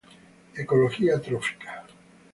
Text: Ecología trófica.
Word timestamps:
Ecología 0.55 1.21
trófica. 1.21 1.85